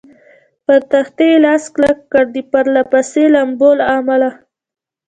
پر 0.65 0.79
تختې 0.91 1.29
لاس 1.45 1.63
کلک 1.75 1.97
کړ، 2.11 2.23
د 2.35 2.37
پرله 2.51 2.81
پسې 2.91 3.23
لامبو 3.33 3.69
له 3.79 3.85
امله. 3.97 4.29